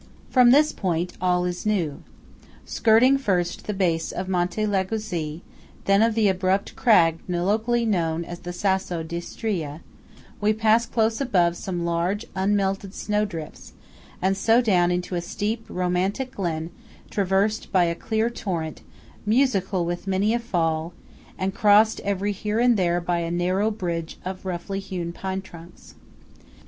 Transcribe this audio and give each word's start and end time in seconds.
From 0.31 0.49
this 0.49 0.71
point, 0.71 1.13
all 1.21 1.45
is 1.45 1.63
new. 1.63 2.01
Skirting 2.65 3.19
first 3.19 3.67
the 3.67 3.73
base 3.75 4.11
of 4.11 4.27
Monte 4.27 4.65
Lagazuoi, 4.65 5.41
then 5.85 6.01
of 6.01 6.15
the 6.15 6.27
abrupt 6.27 6.75
crag 6.75 7.19
locally 7.29 7.85
known 7.85 8.25
as 8.25 8.39
the 8.39 8.51
Sasso 8.51 9.03
d'Istria, 9.03 9.81
we 10.41 10.53
pass 10.53 10.87
close 10.87 11.21
above 11.21 11.55
some 11.55 11.85
large 11.85 12.25
unmelted 12.35 12.95
snow 12.95 13.25
drifts, 13.25 13.73
and 14.23 14.35
so 14.35 14.59
down 14.59 14.89
into 14.89 15.13
a 15.13 15.21
steep 15.21 15.63
romantic 15.69 16.31
glen 16.31 16.71
traversed 17.11 17.71
by 17.71 17.83
a 17.83 17.93
clear 17.93 18.31
torrent 18.31 18.81
"musical 19.23 19.85
with 19.85 20.07
many 20.07 20.33
a 20.33 20.39
fall" 20.39 20.93
and 21.37 21.53
crossed 21.53 21.99
every 21.99 22.31
here 22.31 22.57
and 22.59 22.75
there 22.75 22.99
by 22.99 23.19
a 23.19 23.29
narrow 23.29 23.69
bridge 23.69 24.17
of 24.25 24.45
roughly 24.45 24.79
hewn 24.79 25.13
pine 25.13 25.43
trunks. 25.43 25.93